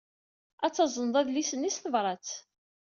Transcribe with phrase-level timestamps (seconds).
[0.65, 2.29] Ad tazneḍ adlis-nni s tebṛat.